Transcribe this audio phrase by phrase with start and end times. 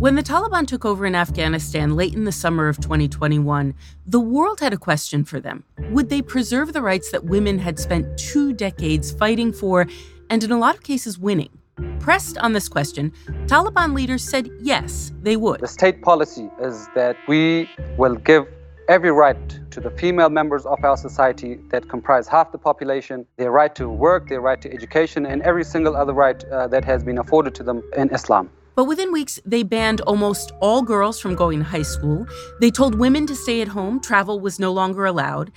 [0.00, 3.74] When the Taliban took over in Afghanistan late in the summer of 2021,
[4.06, 5.62] the world had a question for them.
[5.90, 9.86] Would they preserve the rights that women had spent two decades fighting for
[10.30, 11.50] and in a lot of cases winning?
[11.98, 13.12] Pressed on this question,
[13.44, 15.60] Taliban leaders said yes, they would.
[15.60, 18.46] The state policy is that we will give
[18.88, 19.36] every right
[19.70, 23.90] to the female members of our society that comprise half the population, their right to
[23.90, 27.54] work, their right to education, and every single other right uh, that has been afforded
[27.56, 28.48] to them in Islam.
[28.74, 32.26] But within weeks, they banned almost all girls from going to high school.
[32.60, 35.52] They told women to stay at home, travel was no longer allowed.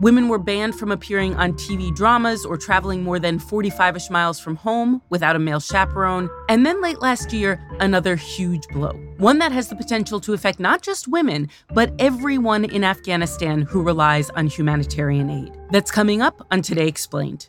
[0.00, 4.40] Women were banned from appearing on TV dramas or traveling more than 45 ish miles
[4.40, 6.28] from home without a male chaperone.
[6.48, 8.92] And then late last year, another huge blow.
[9.18, 13.82] One that has the potential to affect not just women, but everyone in Afghanistan who
[13.82, 15.56] relies on humanitarian aid.
[15.70, 17.48] That's coming up on Today Explained.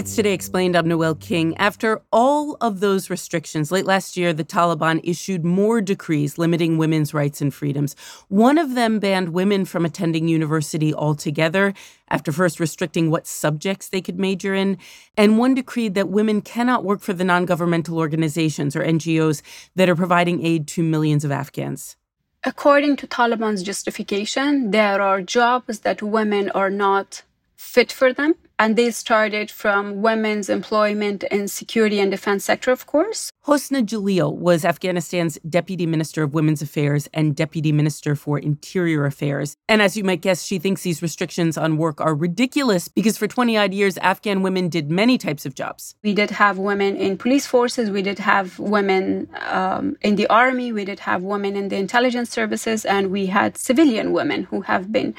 [0.00, 0.76] It's Today Explained.
[0.76, 1.54] I'm Noel King.
[1.58, 7.12] After all of those restrictions, late last year, the Taliban issued more decrees limiting women's
[7.12, 7.94] rights and freedoms.
[8.28, 11.74] One of them banned women from attending university altogether
[12.08, 14.78] after first restricting what subjects they could major in.
[15.18, 19.42] And one decreed that women cannot work for the non governmental organizations or NGOs
[19.76, 21.96] that are providing aid to millions of Afghans.
[22.42, 27.22] According to Taliban's justification, there are jobs that women are not
[27.60, 32.86] fit for them and they started from women's employment in security and defense sector, of
[32.86, 33.30] course.
[33.46, 39.56] Hosna Jalil was Afghanistan's Deputy Minister of Women's Affairs and Deputy Minister for Interior Affairs.
[39.66, 43.26] And as you might guess, she thinks these restrictions on work are ridiculous because for
[43.26, 45.94] 20 odd years, Afghan women did many types of jobs.
[46.02, 50.72] We did have women in police forces, we did have women um, in the army,
[50.72, 54.92] we did have women in the intelligence services, and we had civilian women who have
[54.92, 55.14] been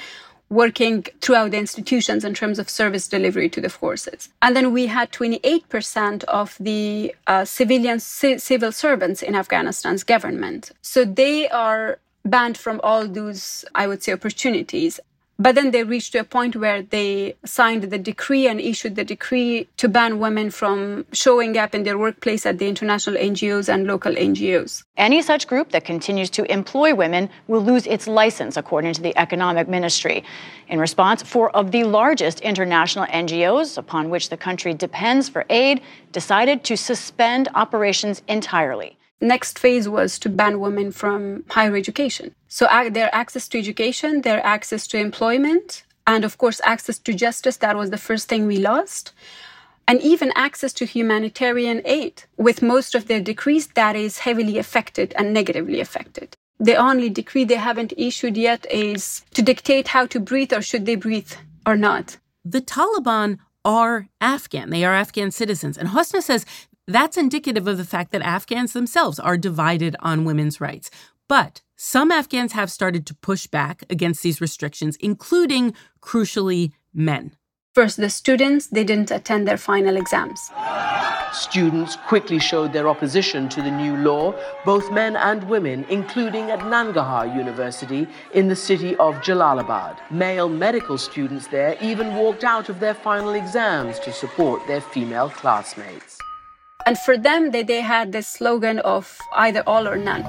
[0.52, 4.30] working throughout the institutions in terms of service delivery to the forces.
[4.42, 10.72] And then we had 28% of the uh, civilian c- civil servants in Afghanistan's government.
[10.82, 15.00] So they are banned from all those, I would say, opportunities.
[15.42, 19.04] But then they reached to a point where they signed the decree and issued the
[19.04, 23.88] decree to ban women from showing up in their workplace at the international NGOs and
[23.88, 24.84] local NGOs.
[24.98, 29.18] Any such group that continues to employ women will lose its license, according to the
[29.18, 30.24] Economic Ministry.
[30.68, 35.82] In response, four of the largest international NGOs, upon which the country depends for aid,
[36.12, 42.36] decided to suspend operations entirely next phase was to ban women from higher education.
[42.48, 47.58] So their access to education, their access to employment, and of course, access to justice.
[47.58, 49.14] That was the first thing we lost.
[49.88, 52.24] And even access to humanitarian aid.
[52.38, 56.36] With most of their decrees, that is heavily affected and negatively affected.
[56.60, 60.86] The only decree they haven't issued yet is to dictate how to breathe or should
[60.86, 61.32] they breathe
[61.66, 62.18] or not.
[62.46, 64.70] The Taliban are Afghan.
[64.70, 65.78] They are Afghan citizens.
[65.78, 66.46] And Hosna says
[66.88, 70.90] that's indicative of the fact that Afghans themselves are divided on women's rights.
[71.28, 77.36] But some Afghans have started to push back against these restrictions, including, crucially, men.
[77.74, 80.52] First, the students, they didn't attend their final exams.
[81.32, 84.36] Students quickly showed their opposition to the new law,
[84.66, 89.98] both men and women, including at Nangarhar University in the city of Jalalabad.
[90.12, 95.30] Male medical students there even walked out of their final exams to support their female
[95.30, 96.21] classmates.
[96.92, 100.26] And for them, they, they had the slogan of either all or none.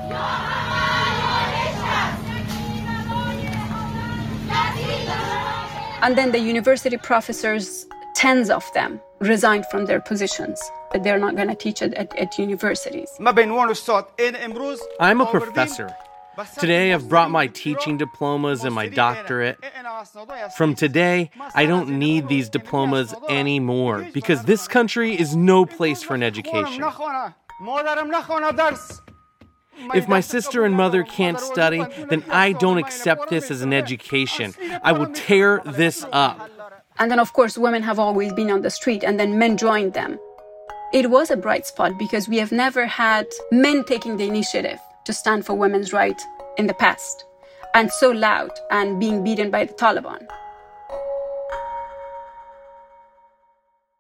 [6.03, 10.63] And then the university professors, tens of them, resigned from their positions.
[11.03, 13.11] They're not going to teach at, at universities.
[15.01, 15.93] I'm a professor.
[16.59, 19.59] Today, I've brought my teaching diplomas and my doctorate.
[20.57, 26.15] From today, I don't need these diplomas anymore because this country is no place for
[26.15, 26.83] an education.
[29.95, 34.55] If my sister and mother can't study, then I don't accept this as an education.
[34.83, 36.51] I will tear this up.
[36.99, 39.95] And then, of course, women have always been on the street, and then men joined
[39.95, 40.19] them.
[40.93, 45.13] It was a bright spot because we have never had men taking the initiative to
[45.13, 46.25] stand for women's rights
[46.57, 47.25] in the past,
[47.75, 50.27] and so loud and being beaten by the Taliban.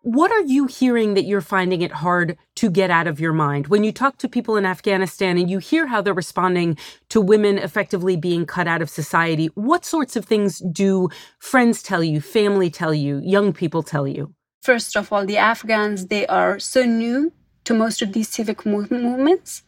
[0.04, 3.68] What are you hearing that you're finding it hard to get out of your mind?
[3.68, 6.76] When you talk to people in Afghanistan and you hear how they're responding
[7.10, 11.08] to women effectively being cut out of society, what sorts of things do
[11.38, 14.34] friends tell you, family tell you, young people tell you?
[14.60, 17.32] First of all, the Afghans, they are so new
[17.62, 19.62] to most of these civic movements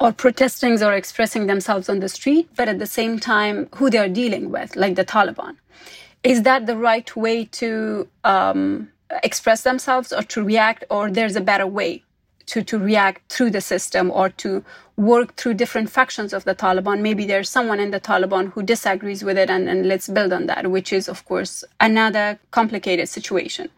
[0.00, 3.98] or protesting or expressing themselves on the street, but at the same time, who they
[3.98, 5.56] are dealing with, like the Taliban.
[6.24, 8.90] Is that the right way to um,
[9.22, 12.02] express themselves or to react, or there's a better way
[12.46, 14.64] to, to react through the system or to
[14.96, 17.00] work through different factions of the Taliban?
[17.00, 20.46] Maybe there's someone in the Taliban who disagrees with it, and, and let's build on
[20.46, 23.68] that, which is, of course, another complicated situation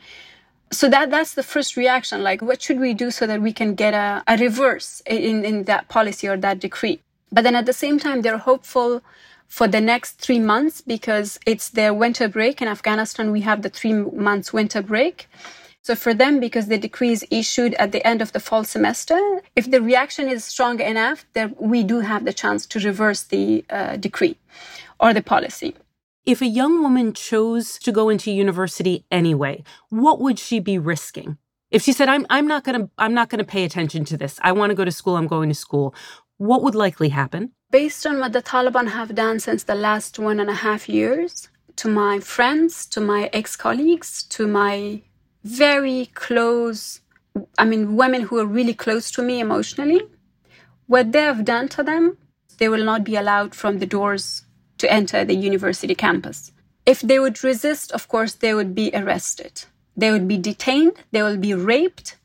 [0.72, 3.74] so that that's the first reaction like what should we do so that we can
[3.74, 7.00] get a, a reverse in, in that policy or that decree?
[7.30, 9.02] But then at the same time they're hopeful
[9.48, 12.62] for the next three months because it's their winter break.
[12.62, 15.28] In afghanistan we have the three months winter break.
[15.82, 19.20] So for them because the decree is issued at the end of the fall semester
[19.54, 23.64] if the reaction is strong enough then we do have the chance to reverse the
[23.68, 24.38] uh, decree
[24.98, 25.74] or the policy
[26.24, 31.36] if a young woman chose to go into university anyway, what would she be risking?
[31.70, 34.16] If she said, I'm, I'm not going to, I'm not going to pay attention to
[34.16, 34.38] this.
[34.42, 35.16] I want to go to school.
[35.16, 35.94] I'm going to school.
[36.36, 37.52] What would likely happen?
[37.70, 41.48] Based on what the Taliban have done since the last one and a half years,
[41.76, 45.02] to my friends, to my ex colleagues, to my
[45.44, 47.00] very close,
[47.58, 50.02] I mean, women who are really close to me emotionally,
[50.86, 52.18] what they have done to them,
[52.58, 54.41] they will not be allowed from the doors
[54.82, 56.50] to enter the university campus.
[56.84, 59.64] If they would resist, of course, they would be arrested.
[59.96, 62.16] They would be detained, they will be raped,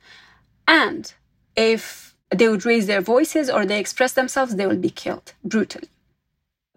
[0.67, 1.13] and
[1.55, 5.89] if they would raise their voices or they express themselves, they will be killed brutally.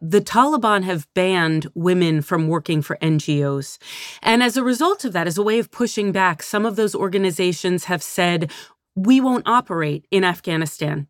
[0.03, 3.79] The Taliban have banned women from working for NGOs.
[4.23, 6.95] And as a result of that, as a way of pushing back, some of those
[6.95, 8.51] organizations have said,
[8.95, 11.07] we won't operate in Afghanistan.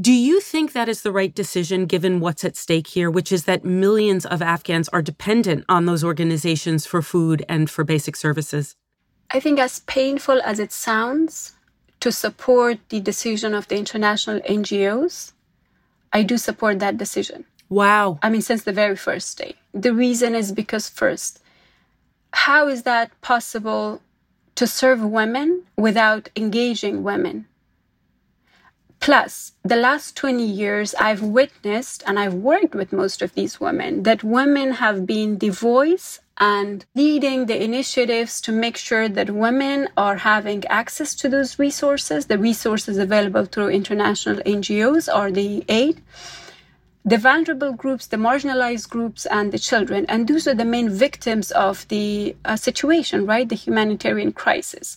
[0.00, 3.44] Do you think that is the right decision given what's at stake here, which is
[3.44, 8.74] that millions of Afghans are dependent on those organizations for food and for basic services?
[9.30, 11.52] I think, as painful as it sounds
[12.00, 15.32] to support the decision of the international NGOs,
[16.12, 17.44] I do support that decision.
[17.68, 18.18] Wow.
[18.20, 19.54] I mean, since the very first day.
[19.72, 21.40] The reason is because, first,
[22.32, 24.02] how is that possible
[24.56, 27.46] to serve women without engaging women?
[29.04, 34.04] Plus, the last 20 years, I've witnessed and I've worked with most of these women
[34.04, 39.90] that women have been the voice and leading the initiatives to make sure that women
[39.98, 46.00] are having access to those resources, the resources available through international NGOs or the aid,
[47.04, 50.06] the vulnerable groups, the marginalized groups, and the children.
[50.08, 53.46] And those are the main victims of the uh, situation, right?
[53.46, 54.96] The humanitarian crisis.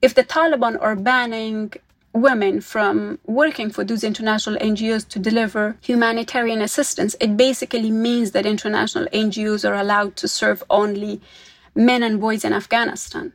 [0.00, 1.74] If the Taliban are banning
[2.14, 8.46] women from working for those international NGOs to deliver humanitarian assistance, it basically means that
[8.46, 11.20] international NGOs are allowed to serve only
[11.74, 13.32] men and boys in Afghanistan.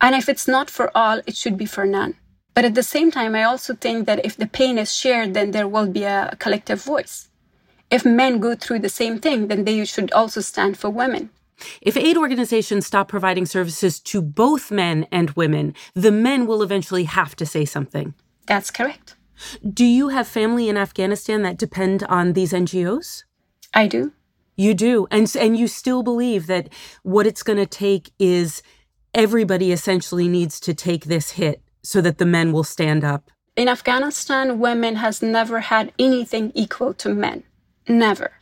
[0.00, 2.14] And if it's not for all, it should be for none.
[2.54, 5.52] But at the same time, I also think that if the pain is shared, then
[5.52, 7.28] there will be a collective voice.
[7.90, 11.30] If men go through the same thing, then they should also stand for women.
[11.80, 17.04] If aid organizations stop providing services to both men and women, the men will eventually
[17.04, 18.14] have to say something.
[18.46, 19.16] That's correct.
[19.72, 23.24] Do you have family in Afghanistan that depend on these NGOs?
[23.74, 24.12] I do.
[24.56, 25.06] You do.
[25.10, 26.68] And and you still believe that
[27.02, 28.62] what it's going to take is
[29.14, 33.30] everybody essentially needs to take this hit so that the men will stand up.
[33.56, 37.44] In Afghanistan, women has never had anything equal to men.
[37.86, 38.32] Never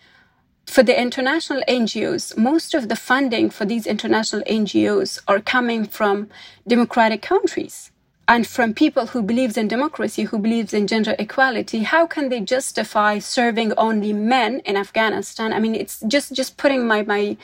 [0.66, 6.28] for the international NGOs, most of the funding for these international NGOs are coming from
[6.66, 7.90] democratic countries
[8.28, 11.84] and from people who believes in democracy, who believes in gender equality.
[11.84, 15.52] How can they justify serving only men in Afghanistan?
[15.52, 17.36] I mean, it's just just putting my my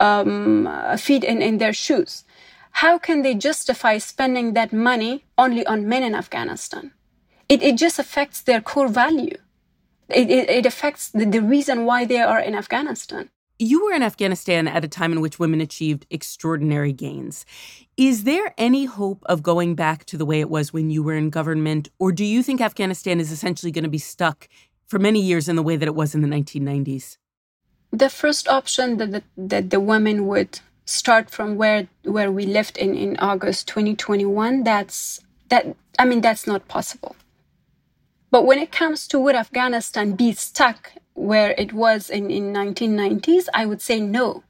[0.00, 2.24] um, feet in, in their shoes.
[2.72, 6.92] How can they justify spending that money only on men in Afghanistan?
[7.48, 9.36] It, it just affects their core value.
[10.14, 13.30] It, it, it affects the, the reason why they are in Afghanistan.
[13.58, 17.46] You were in Afghanistan at a time in which women achieved extraordinary gains.
[17.96, 21.14] Is there any hope of going back to the way it was when you were
[21.14, 24.48] in government, or do you think Afghanistan is essentially going to be stuck
[24.86, 27.18] for many years in the way that it was in the 1990s?
[27.92, 32.76] The first option that the, that the women would start from where where we left
[32.76, 37.14] in, in August 2021, that's that I mean that's not possible.
[38.32, 43.46] But when it comes to would Afghanistan be stuck where it was in, in 1990s,
[43.52, 44.42] I would say no.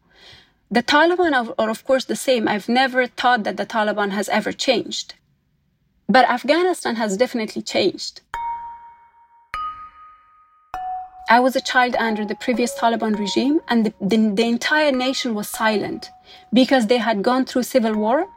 [0.71, 2.47] The Taliban are, are, of course, the same.
[2.47, 5.15] I've never thought that the Taliban has ever changed.
[6.09, 8.21] But Afghanistan has definitely changed.
[11.29, 15.35] I was a child under the previous Taliban regime, and the, the, the entire nation
[15.35, 16.11] was silent
[16.53, 18.29] because they had gone through civil war,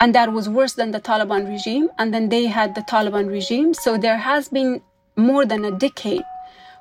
[0.00, 1.88] and that was worse than the Taliban regime.
[1.98, 3.74] And then they had the Taliban regime.
[3.74, 4.82] So there has been
[5.16, 6.22] more than a decade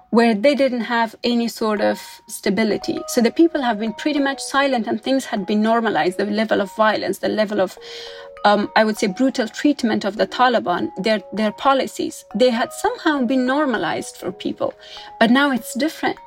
[0.10, 3.00] where they didn't have any sort of stability.
[3.08, 6.18] So the people have been pretty much silent and things had been normalized.
[6.18, 7.78] The level of violence, the level of,
[8.44, 13.24] um, I would say, brutal treatment of the Taliban, their, their policies, they had somehow
[13.24, 14.74] been normalized for people.
[15.20, 16.18] But now it's different.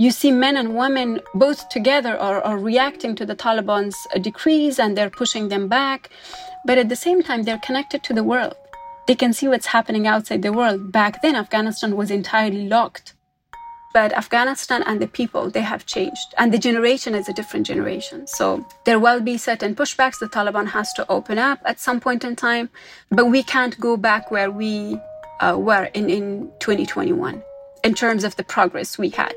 [0.00, 4.96] You see men and women both together are, are reacting to the Taliban's decrees and
[4.96, 6.08] they're pushing them back.
[6.64, 8.54] But at the same time, they're connected to the world.
[9.08, 10.92] They can see what's happening outside the world.
[10.92, 13.14] Back then, Afghanistan was entirely locked.
[13.92, 16.32] But Afghanistan and the people, they have changed.
[16.36, 18.28] And the generation is a different generation.
[18.28, 20.20] So there will be certain pushbacks.
[20.20, 22.70] The Taliban has to open up at some point in time.
[23.10, 24.96] But we can't go back where we
[25.40, 27.42] uh, were in, in 2021
[27.82, 29.34] in terms of the progress we had.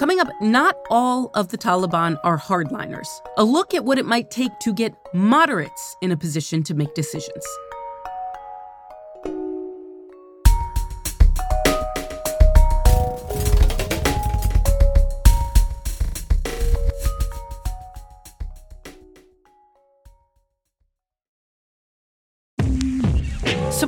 [0.00, 3.06] Coming up, not all of the Taliban are hardliners.
[3.36, 6.94] A look at what it might take to get moderates in a position to make
[6.94, 7.44] decisions.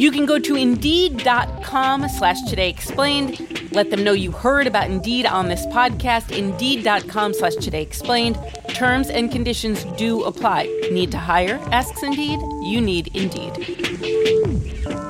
[0.00, 3.70] You can go to Indeed.com slash Today Explained.
[3.70, 6.34] Let them know you heard about Indeed on this podcast.
[6.34, 8.38] Indeed.com slash Today Explained.
[8.70, 10.64] Terms and conditions do apply.
[10.90, 11.60] Need to hire?
[11.70, 12.40] Asks Indeed.
[12.62, 15.09] You need Indeed.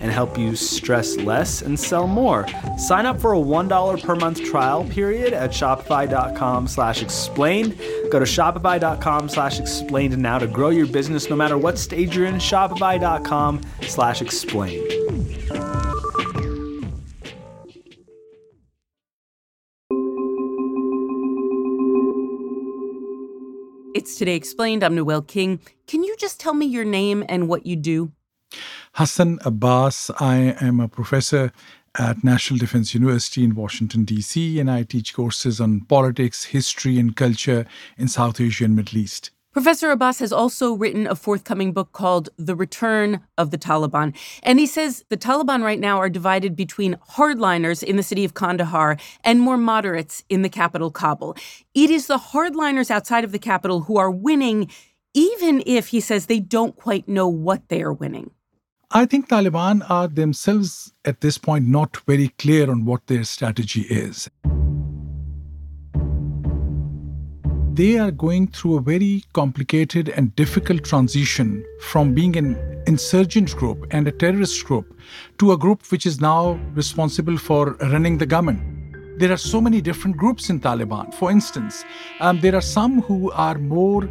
[0.00, 2.46] and help you stress less and sell more.
[2.78, 7.78] Sign up for a $1 per month trial period at shopify.com slash explained.
[8.10, 12.26] Go to shopify.com slash explained now to grow your business no matter what stage you're
[12.26, 12.36] in.
[12.36, 14.86] Shopify.com slash explained.
[23.92, 24.82] It's Today Explained.
[24.82, 25.60] I'm Noel King.
[25.86, 28.12] Can you just tell me your name and what you do?
[28.94, 30.10] Hassan Abbas.
[30.18, 31.52] I am a professor
[31.98, 37.16] at National Defense University in Washington, D.C., and I teach courses on politics, history, and
[37.16, 37.66] culture
[37.96, 39.30] in South Asia and Middle East.
[39.52, 44.16] Professor Abbas has also written a forthcoming book called The Return of the Taliban.
[44.44, 48.34] And he says the Taliban right now are divided between hardliners in the city of
[48.34, 51.36] Kandahar and more moderates in the capital, Kabul.
[51.74, 54.70] It is the hardliners outside of the capital who are winning,
[55.14, 58.30] even if he says they don't quite know what they are winning.
[58.92, 63.82] I think Taliban are themselves at this point not very clear on what their strategy
[63.82, 64.28] is.
[67.80, 73.86] they are going through a very complicated and difficult transition from being an insurgent group
[73.90, 74.98] and a terrorist group
[75.38, 78.79] to a group which is now responsible for running the government.
[79.20, 81.12] There are so many different groups in Taliban.
[81.12, 81.84] For instance,
[82.20, 84.08] um, there are some who are more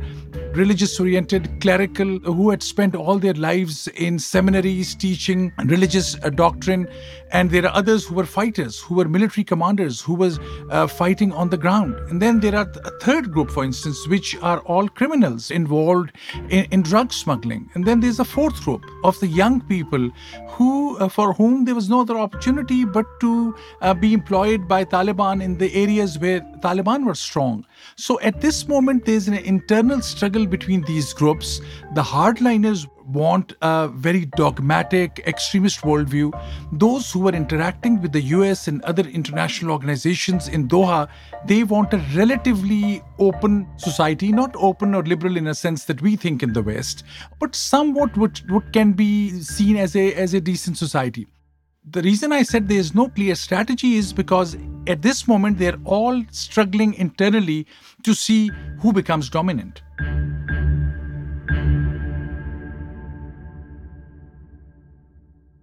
[0.54, 6.88] religious oriented, clerical, who had spent all their lives in seminaries teaching religious uh, doctrine.
[7.32, 10.40] And there are others who were fighters, who were military commanders, who was
[10.70, 11.96] uh, fighting on the ground.
[12.12, 16.12] And then there are a third group, for instance, which are all criminals involved
[16.50, 17.68] in, in drug smuggling.
[17.74, 20.12] And then there's a fourth group of the young people
[20.50, 24.86] who, uh, for whom there was no other opportunity but to uh, be employed by
[24.86, 27.66] Taliban in the areas where Taliban were strong.
[27.96, 31.62] So at this moment, there's an internal struggle between these groups.
[31.96, 36.32] The hardliners want a very dogmatic, extremist worldview.
[36.72, 41.08] Those who are interacting with the US and other international organizations in Doha,
[41.46, 46.16] they want a relatively open society, not open or liberal in a sense that we
[46.16, 47.04] think in the West,
[47.40, 51.28] but somewhat what, what can be seen as a, as a decent society.
[51.86, 54.58] The reason I said there is no clear strategy is because
[54.88, 57.66] at this moment they're all struggling internally
[58.04, 59.82] to see who becomes dominant.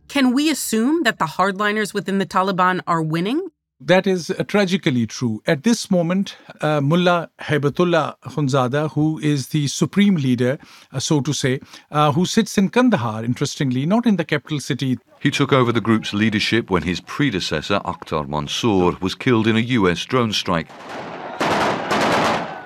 [0.09, 3.49] Can we assume that the hardliners within the Taliban are winning?
[3.81, 5.43] That is uh, tragically true.
[5.47, 10.59] At this moment, uh, Mullah Haibatullah Akhundzada, who is the supreme leader,
[10.93, 14.97] uh, so to say, uh, who sits in Kandahar, interestingly, not in the capital city.
[15.21, 19.61] He took over the group's leadership when his predecessor, Akhtar Mansour, was killed in a
[19.61, 20.69] US drone strike.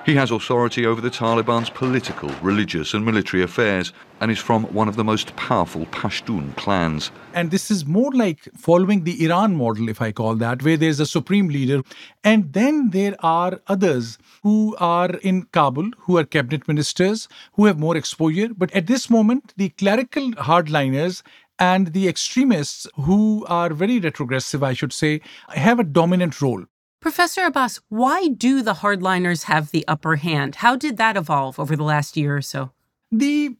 [0.03, 4.87] He has authority over the Taliban's political, religious, and military affairs and is from one
[4.87, 7.11] of the most powerful Pashtun clans.
[7.35, 10.99] And this is more like following the Iran model, if I call that, where there's
[10.99, 11.83] a supreme leader.
[12.23, 17.77] And then there are others who are in Kabul, who are cabinet ministers, who have
[17.77, 18.49] more exposure.
[18.57, 21.21] But at this moment, the clerical hardliners
[21.59, 26.65] and the extremists who are very retrogressive, I should say, have a dominant role.
[27.01, 30.57] Professor Abbas, why do the hardliners have the upper hand?
[30.57, 32.69] How did that evolve over the last year or so?
[33.11, 33.55] The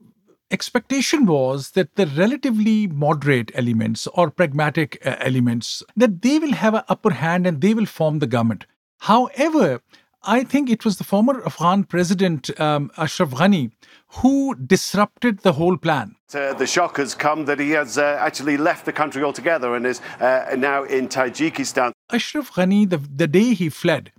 [0.51, 6.75] expectation was that the relatively moderate elements or pragmatic uh, elements that they will have
[6.75, 8.67] an upper hand and they will form the government.
[8.99, 9.81] However,
[10.21, 13.71] I think it was the former Afghan president um, Ashraf Ghani
[14.19, 16.15] who disrupted the whole plan.
[16.31, 19.85] Uh, the shock has come that he has uh, actually left the country altogether and
[19.87, 21.91] is uh, now in Tajikistan.
[22.11, 24.11] Ashraf Ghani, the, the day he fled,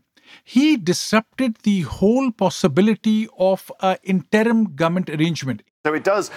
[0.44, 5.62] he disrupted the whole possibility of an interim government arrangement.
[5.84, 6.30] So it does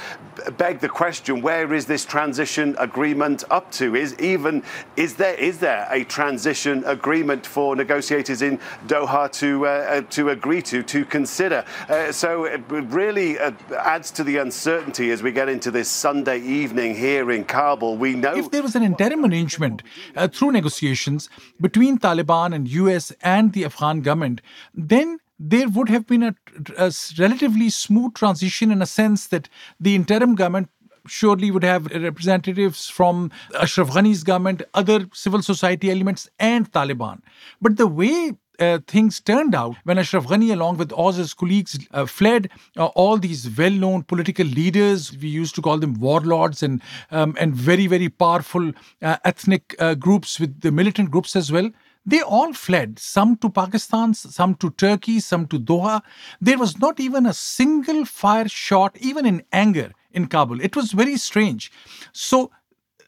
[0.57, 3.95] beg the question: Where is this transition agreement up to?
[3.95, 4.63] Is even
[4.97, 10.29] is there is there a transition agreement for negotiators in Doha to uh, uh to
[10.29, 11.63] agree to to consider?
[11.87, 16.39] Uh, so it really uh, adds to the uncertainty as we get into this Sunday
[16.39, 17.97] evening here in Kabul.
[17.97, 19.83] We know if there was an interim arrangement
[20.15, 21.29] uh, through negotiations
[21.61, 23.11] between Taliban and U.S.
[23.21, 24.41] and the Afghan government,
[24.73, 26.35] then there would have been a,
[26.77, 30.69] a, relatively smooth transition in a sense that the interim government
[31.07, 37.21] surely would have representatives from Ashraf Ghani's government, other civil society elements, and Taliban.
[37.61, 41.77] But the way uh, things turned out when Ashraf Ghani, along with all his colleagues,
[41.91, 42.49] uh, fled.
[42.77, 47.53] Uh, all these well-known political leaders, we used to call them warlords, and um, and
[47.53, 48.71] very very powerful
[49.01, 51.69] uh, ethnic uh, groups with the militant groups as well.
[52.05, 56.01] They all fled, some to Pakistan, some to Turkey, some to Doha.
[56.39, 60.61] There was not even a single fire shot, even in anger, in Kabul.
[60.61, 61.71] It was very strange.
[62.11, 62.51] So,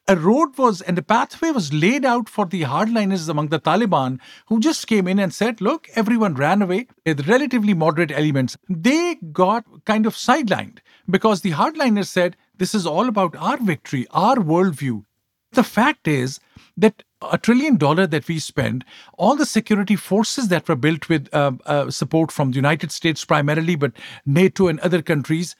[0.09, 4.19] a road was and a pathway was laid out for the hardliners among the Taliban
[4.47, 6.87] who just came in and said, Look, everyone ran away.
[7.03, 10.79] The relatively moderate elements, they got kind of sidelined
[11.09, 15.03] because the hardliners said, This is all about our victory, our worldview.
[15.51, 16.39] The fact is
[16.77, 18.85] that a trillion dollar that we spend,
[19.17, 23.25] all the security forces that were built with uh, uh, support from the United States
[23.25, 23.93] primarily, but
[24.25, 25.55] NATO and other countries,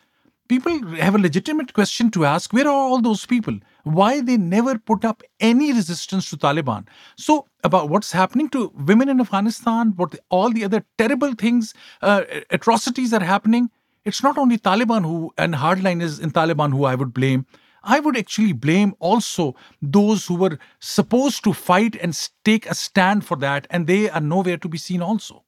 [0.47, 3.57] people have a legitimate question to ask where are all those people?
[3.83, 6.87] Why they never put up any resistance to Taliban?
[7.15, 11.73] So, about what's happening to women in Afghanistan, what the, all the other terrible things,
[12.01, 13.69] uh, atrocities are happening,
[14.05, 17.45] it's not only Taliban who and hardliners in Taliban who I would blame.
[17.83, 23.25] I would actually blame also those who were supposed to fight and take a stand
[23.25, 25.43] for that, and they are nowhere to be seen also.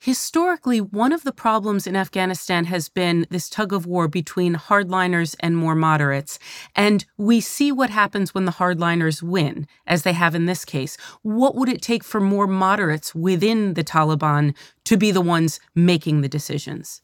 [0.00, 5.34] Historically, one of the problems in Afghanistan has been this tug of war between hardliners
[5.40, 6.38] and more moderates.
[6.76, 10.96] And we see what happens when the hardliners win, as they have in this case.
[11.22, 16.20] What would it take for more moderates within the Taliban to be the ones making
[16.20, 17.02] the decisions?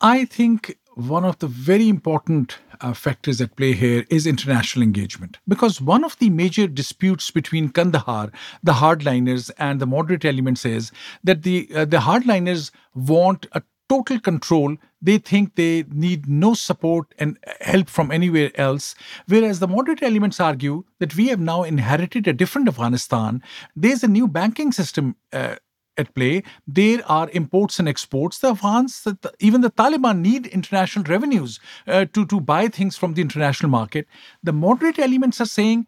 [0.00, 5.38] I think one of the very important uh, factors at play here is international engagement.
[5.46, 8.30] Because one of the major disputes between Kandahar,
[8.62, 10.92] the hardliners, and the moderate elements is
[11.24, 14.76] that the, uh, the hardliners want a total control.
[15.02, 18.94] They think they need no support and help from anywhere else.
[19.26, 23.42] Whereas the moderate elements argue that we have now inherited a different Afghanistan.
[23.74, 25.56] There's a new banking system uh,
[26.00, 26.42] at play.
[26.66, 28.38] There are imports and exports.
[28.38, 29.06] The Afghans,
[29.38, 34.06] even the Taliban, need international revenues uh, to, to buy things from the international market.
[34.42, 35.86] The moderate elements are saying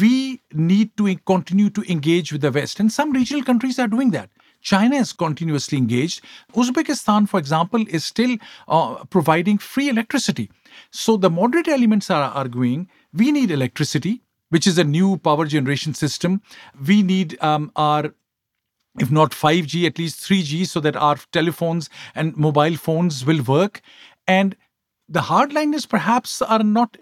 [0.00, 2.80] we need to continue to engage with the West.
[2.80, 4.30] And some regional countries are doing that.
[4.60, 6.24] China is continuously engaged.
[6.54, 8.36] Uzbekistan, for example, is still
[8.66, 10.50] uh, providing free electricity.
[10.90, 15.94] So the moderate elements are arguing we need electricity, which is a new power generation
[15.94, 16.40] system.
[16.86, 18.14] We need um, our
[18.98, 23.80] if not 5G, at least 3G, so that our telephones and mobile phones will work.
[24.26, 24.56] And
[25.06, 26.96] the hardliners perhaps are not.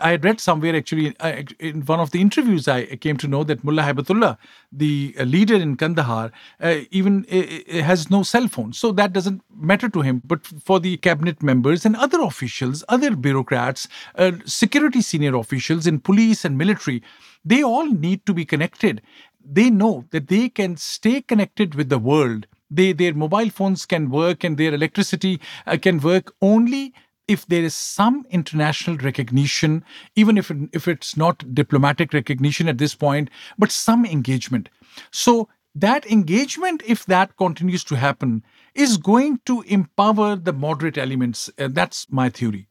[0.00, 3.62] I read somewhere actually uh, in one of the interviews, I came to know that
[3.62, 4.38] Mullah Haibatullah,
[4.72, 8.72] the uh, leader in Kandahar, uh, even uh, has no cell phone.
[8.72, 10.20] So that doesn't matter to him.
[10.24, 13.86] But for the cabinet members and other officials, other bureaucrats,
[14.16, 17.02] uh, security senior officials in police and military,
[17.44, 19.00] they all need to be connected
[19.44, 22.46] they know that they can stay connected with the world.
[22.70, 26.92] They, their mobile phones can work and their electricity uh, can work only
[27.26, 29.84] if there is some international recognition,
[30.16, 34.70] even if, it, if it's not diplomatic recognition at this point, but some engagement.
[35.10, 38.42] So, that engagement, if that continues to happen,
[38.74, 41.50] is going to empower the moderate elements.
[41.56, 42.68] Uh, that's my theory.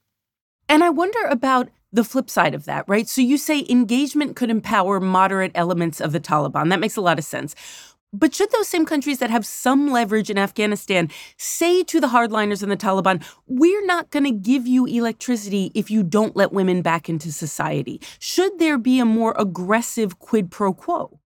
[0.68, 3.08] And I wonder about the flip side of that, right?
[3.08, 6.70] So you say engagement could empower moderate elements of the Taliban.
[6.70, 7.56] That makes a lot of sense.
[8.14, 12.64] But should those same countries that have some leverage in Afghanistan say to the hardliners
[12.64, 16.82] and the Taliban, we're not going to give you electricity if you don't let women
[16.82, 18.02] back into society?
[18.20, 21.20] Should there be a more aggressive quid pro quo?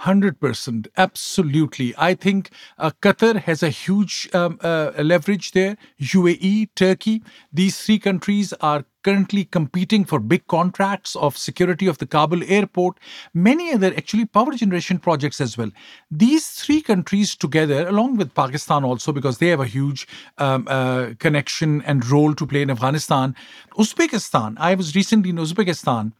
[0.00, 0.88] 100%.
[0.96, 1.94] Absolutely.
[1.96, 5.76] I think uh, Qatar has a huge um, uh, leverage there.
[6.00, 7.22] UAE, Turkey,
[7.52, 12.98] these three countries are currently competing for big contracts of security of the Kabul airport,
[13.32, 15.70] many other actually power generation projects as well.
[16.10, 21.10] These three countries together, along with Pakistan also, because they have a huge um, uh,
[21.18, 23.36] connection and role to play in Afghanistan.
[23.78, 26.12] Uzbekistan, I was recently in Uzbekistan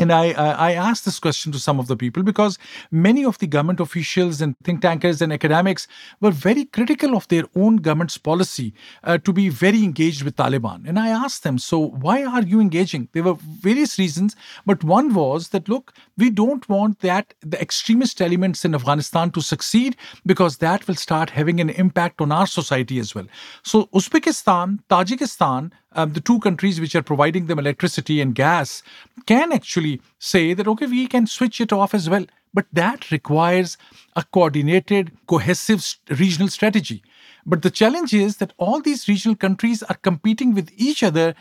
[0.00, 2.58] and I, I asked this question to some of the people because
[2.90, 5.86] many of the government officials and think tankers and academics
[6.20, 8.72] were very critical of their own government's policy
[9.04, 10.88] uh, to be very engaged with Taliban.
[10.88, 13.08] And I asked them, so why are you engaging?
[13.12, 14.36] There were various reasons,
[14.66, 19.40] but one was that look, we don't want that the extremist elements in Afghanistan to
[19.40, 23.26] succeed because that will start having an impact on our society as well.
[23.62, 28.82] So Uzbekistan, Tajikistan, um, the two countries which are providing them electricity and gas
[29.26, 32.24] can actually say that, okay, we can switch it off as well.
[32.52, 33.76] But that requires
[34.16, 37.02] a coordinated, cohesive regional strategy.
[37.46, 41.34] But the challenge is that all these regional countries are competing with each other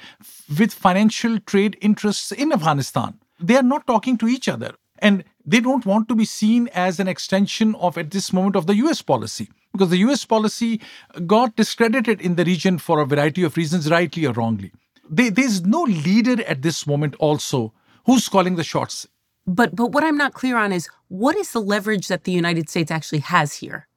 [0.58, 3.20] with financial trade interests in Afghanistan.
[3.40, 4.76] They are not talking to each other.
[5.00, 8.68] And they don't want to be seen as an extension of, at this moment, of
[8.68, 10.82] the US policy because the US policy
[11.26, 14.72] got discredited in the region for a variety of reasons, rightly or wrongly.
[15.10, 17.74] They, there's no leader at this moment, also,
[18.06, 19.08] who's calling the shots.
[19.48, 22.70] But, but what I'm not clear on is what is the leverage that the United
[22.70, 23.88] States actually has here?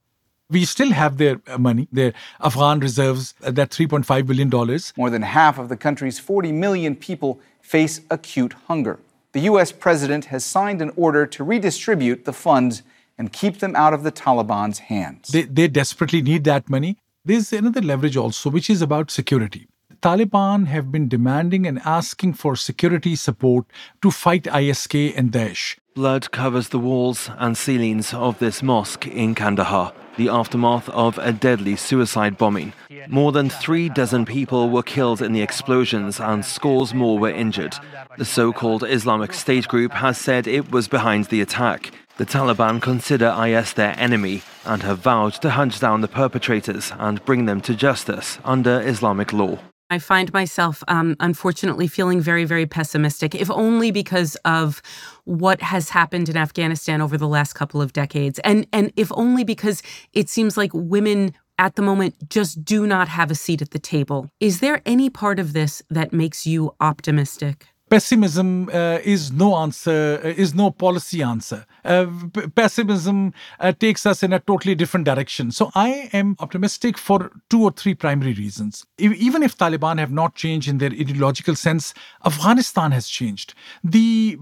[0.48, 4.50] We still have their uh, money, their Afghan reserves, uh, that $3.5 billion.
[4.96, 9.00] More than half of the country's 40 million people face acute hunger.
[9.32, 9.72] The U.S.
[9.72, 12.82] president has signed an order to redistribute the funds
[13.18, 15.28] and keep them out of the Taliban's hands.
[15.28, 16.98] They, they desperately need that money.
[17.24, 19.68] There's another leverage also, which is about security.
[19.88, 23.66] The Taliban have been demanding and asking for security support
[24.02, 25.76] to fight ISK and Daesh.
[25.94, 31.34] Blood covers the walls and ceilings of this mosque in Kandahar, the aftermath of a
[31.34, 32.72] deadly suicide bombing.
[33.08, 37.74] More than three dozen people were killed in the explosions and scores more were injured.
[38.16, 41.90] The so called Islamic State group has said it was behind the attack.
[42.18, 47.24] The Taliban consider IS their enemy and have vowed to hunt down the perpetrators and
[47.24, 49.58] bring them to justice under Islamic law.
[49.88, 54.80] I find myself, um, unfortunately, feeling very, very pessimistic, if only because of
[55.24, 58.38] what has happened in Afghanistan over the last couple of decades.
[58.40, 63.08] And, and if only because it seems like women at the moment just do not
[63.08, 64.28] have a seat at the table.
[64.40, 67.68] Is there any part of this that makes you optimistic?
[67.92, 71.66] Pessimism uh, is no answer, uh, is no policy answer.
[71.84, 75.50] Uh, p- pessimism uh, takes us in a totally different direction.
[75.52, 78.86] So I am optimistic for two or three primary reasons.
[78.96, 81.92] If, even if Taliban have not changed in their ideological sense,
[82.24, 83.52] Afghanistan has changed.
[83.84, 84.38] The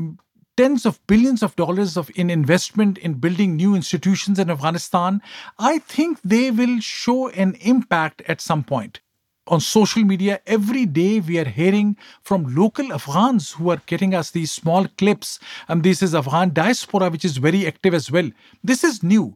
[0.57, 5.21] tens of billions of dollars of in investment in building new institutions in Afghanistan,
[5.59, 9.01] I think they will show an impact at some point
[9.47, 14.31] on social media every day we are hearing from local afghans who are getting us
[14.31, 15.39] these small clips.
[15.69, 18.31] And this is afghan diaspora which is very active as well.
[18.63, 19.35] This is new.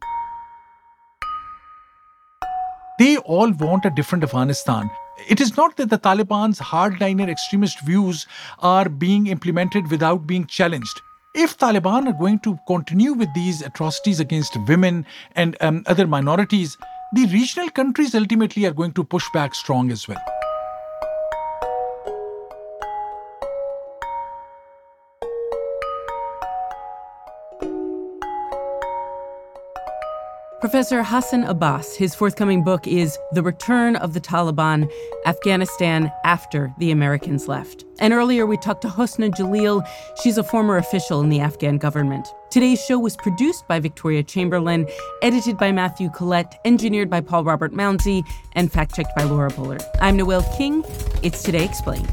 [2.97, 4.89] They all want a different afghanistan.
[5.29, 8.25] It is not that the Taliban's hardliner extremist views
[8.59, 11.01] are being implemented without being challenged.
[11.33, 16.77] If Taliban are going to continue with these atrocities against women and um, other minorities,
[17.15, 20.34] the regional countries ultimately are going to push back strong as well.
[30.65, 34.91] Professor Hassan Abbas, his forthcoming book is The Return of the Taliban
[35.27, 37.85] Afghanistan After the Americans Left.
[37.99, 39.87] And earlier we talked to Hosna Jalil.
[40.23, 42.27] She's a former official in the Afghan government.
[42.49, 44.89] Today's show was produced by Victoria Chamberlin,
[45.21, 48.23] edited by Matthew Collette, engineered by Paul Robert Mounsey,
[48.53, 49.83] and fact checked by Laura Bullard.
[50.01, 50.83] I'm Noel King.
[51.21, 52.09] It's Today Explained.